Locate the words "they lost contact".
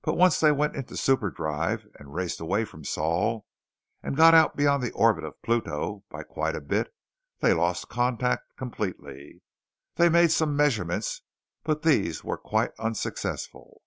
7.40-8.56